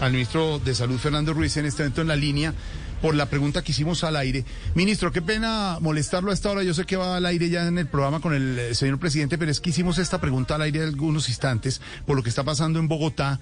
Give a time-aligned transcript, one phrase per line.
[0.00, 2.54] al ministro de Salud, Fernando Ruiz, en este momento en la línea
[3.02, 4.44] por la pregunta que hicimos al aire.
[4.74, 6.62] Ministro, qué pena molestarlo a esta hora.
[6.62, 9.38] Yo sé que va al aire ya en el programa con el eh, señor presidente,
[9.38, 12.78] pero es que hicimos esta pregunta al aire algunos instantes por lo que está pasando
[12.78, 13.40] en Bogotá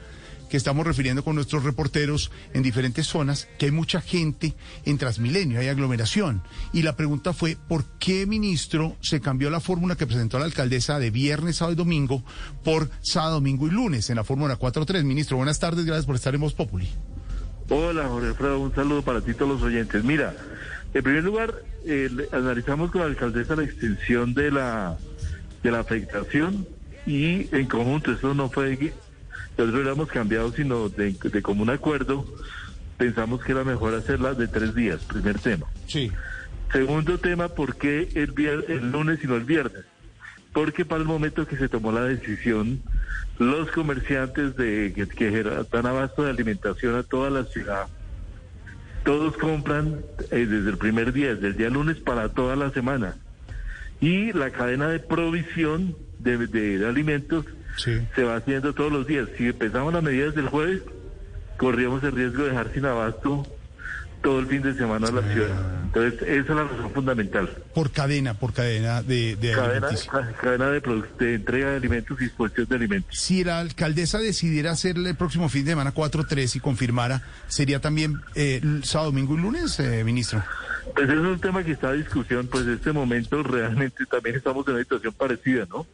[0.48, 4.54] que estamos refiriendo con nuestros reporteros en diferentes zonas, que hay mucha gente
[4.84, 6.42] en Transmilenio, hay aglomeración.
[6.72, 10.98] Y la pregunta fue, ¿por qué, ministro, se cambió la fórmula que presentó la alcaldesa
[10.98, 12.24] de viernes, sábado y domingo
[12.64, 15.04] por sábado, domingo y lunes en la fórmula 4.3?
[15.04, 16.88] Ministro, buenas tardes, gracias por estar en Voz Populi.
[17.70, 20.02] Hola, Jorge Alfredo, un saludo para ti todos los oyentes.
[20.02, 20.34] Mira,
[20.94, 21.54] en primer lugar,
[21.84, 24.96] eh, analizamos con la alcaldesa la extensión de la,
[25.62, 26.66] de la afectación
[27.06, 28.92] y en conjunto, eso no fue,
[29.66, 32.24] nosotros hemos cambiado, sino de, de común acuerdo,
[32.96, 35.66] pensamos que era mejor hacerla de tres días, primer tema.
[35.86, 36.10] Sí.
[36.72, 38.34] Segundo tema, ¿por qué el,
[38.68, 39.84] el lunes y no el viernes?
[40.52, 42.82] Porque para el momento que se tomó la decisión,
[43.38, 47.86] los comerciantes de que, que dan abasto de alimentación a toda la ciudad,
[49.04, 50.00] todos compran
[50.30, 53.16] eh, desde el primer día, desde el día lunes para toda la semana.
[54.00, 57.46] Y la cadena de provisión de, de, alimentos
[57.78, 59.28] se va haciendo todos los días.
[59.36, 60.82] Si empezamos las medidas del jueves,
[61.56, 63.46] corríamos el riesgo de dejar sin abasto
[64.22, 65.84] todo el fin de semana a la ciudad.
[65.84, 67.48] Entonces, esa es la razón fundamental.
[67.74, 69.88] Por cadena, por cadena de, de cadena,
[70.40, 70.80] cadena de,
[71.18, 73.16] de, entrega de alimentos y disposición de alimentos.
[73.18, 78.20] Si la alcaldesa decidiera hacerle el próximo fin de semana 4-3 y confirmara, ¿sería también
[78.34, 80.42] eh, sábado, domingo y lunes, eh, ministro?
[80.94, 84.36] Pues eso es un tema que está a discusión, pues en este momento realmente también
[84.36, 85.86] estamos en una situación parecida, ¿no?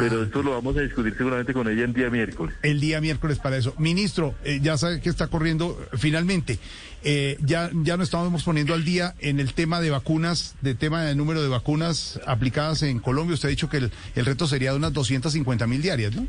[0.00, 2.54] Pero esto lo vamos a discutir seguramente con ella el día miércoles.
[2.62, 3.74] El día miércoles para eso.
[3.78, 6.58] Ministro, eh, ya sabe que está corriendo finalmente.
[7.02, 11.02] Eh, ya, ya nos estamos poniendo al día en el tema de vacunas, de tema
[11.02, 13.34] de número de vacunas aplicadas en Colombia.
[13.34, 16.26] Usted ha dicho que el, el reto sería de unas 250 mil diarias, ¿no?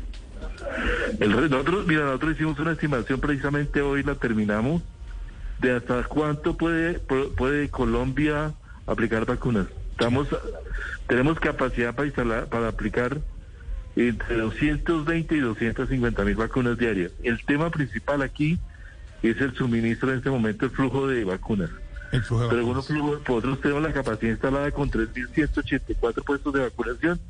[1.20, 4.82] El, nosotros, mira, nosotros hicimos una estimación precisamente hoy, la terminamos,
[5.60, 8.54] de hasta cuánto puede, puede Colombia
[8.86, 9.66] aplicar vacunas.
[9.92, 10.28] Estamos,
[11.06, 13.20] tenemos capacidad para instalar, para aplicar
[13.96, 17.12] entre 220 y 250 mil vacunas diarias.
[17.22, 18.58] El tema principal aquí
[19.22, 21.70] es el suministro en este momento, el flujo de vacunas.
[22.10, 22.90] El flujo de Pero vacunas.
[23.26, 27.20] nosotros tenemos la capacidad instalada con 3.184 puestos de vacunación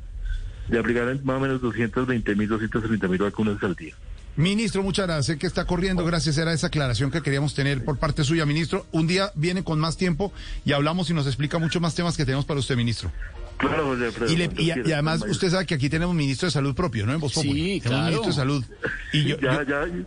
[0.67, 3.93] de aplicar más o menos 220 mil, 230 mil vacunas al día.
[4.35, 5.25] Ministro, muchas gracias.
[5.27, 6.03] Sé que está corriendo.
[6.05, 6.37] Gracias.
[6.39, 8.87] Era esa aclaración que queríamos tener por parte suya, ministro.
[8.91, 10.33] Un día viene con más tiempo
[10.65, 13.11] y hablamos y nos explica mucho más temas que tenemos para usted, ministro.
[13.57, 16.73] Claro, José Alfredo, Y, le- y- además, usted sabe que aquí tenemos ministro de salud
[16.75, 17.13] propio, ¿no?
[17.13, 17.33] En Voz.
[17.33, 18.03] Sí, claro.
[18.05, 18.65] ministro de salud.
[19.13, 20.05] Y yo, ya, yo- ya,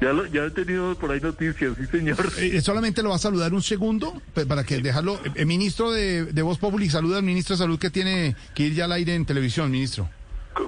[0.00, 2.16] ya, lo- ya he tenido por ahí noticias, sí, señor.
[2.38, 5.18] eh, solamente lo va a saludar un segundo para que dejarlo.
[5.34, 8.74] El ministro de, de Voz Populi saluda al ministro de salud que tiene que ir
[8.74, 10.08] ya al aire en televisión, ministro.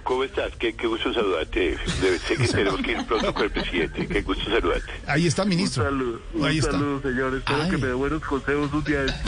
[0.05, 0.53] ¿Cómo estás?
[0.59, 1.77] Qué, qué gusto saludarte.
[2.01, 4.07] Debe- Sé que tenemos que ir pronto con el presidente.
[4.07, 4.91] Qué gusto saludarte.
[5.07, 5.85] Ahí está, Un ministro.
[5.85, 6.73] saludo, un Ahí está.
[6.73, 7.35] saludo, señor.
[7.37, 7.71] Espero Ay.
[7.71, 9.01] que me dé buenos consejos un día.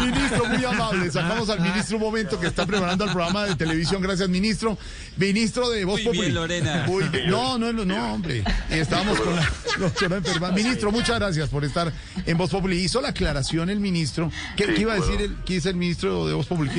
[0.00, 1.10] Ministro, muy amable.
[1.10, 4.02] Sacamos al ministro un momento que está preparando el programa de televisión.
[4.02, 4.76] Gracias, ministro.
[5.16, 6.20] Ministro de Voz Muy Populi.
[6.22, 6.84] bien, Lorena.
[6.86, 7.30] Muy bien.
[7.30, 8.42] No, no, no, no, hombre.
[8.70, 9.48] Estábamos con la
[9.78, 10.50] doctora enferma.
[10.52, 11.92] Ministro, muchas gracias por estar
[12.26, 12.78] en Voz Populi.
[12.78, 14.30] Hizo la aclaración el ministro.
[14.56, 15.34] ¿Qué, Sí, qué iba a decir bueno.
[15.38, 16.70] el, qué dice el ministro de Voz Populi?